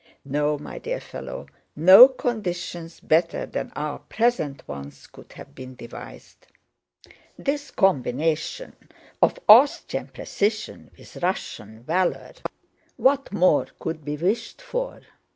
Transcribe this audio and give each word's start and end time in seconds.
No, 0.25 0.57
my 0.57 0.79
dear 0.79 0.99
fellow, 0.99 1.45
no 1.75 2.07
conditions 2.07 2.99
better 2.99 3.45
than 3.45 3.71
our 3.75 3.99
present 3.99 4.67
ones 4.67 5.05
could 5.05 5.33
have 5.33 5.53
been 5.53 5.75
devised. 5.75 6.47
This 7.37 7.69
combination 7.69 8.75
of 9.21 9.37
Austrian 9.47 10.07
precision 10.07 10.89
with 10.97 11.17
Russian 11.17 11.83
valor—what 11.83 13.31
more 13.31 13.67
could 13.77 14.03
be 14.03 14.17
wished 14.17 14.59
for?" 14.59 15.01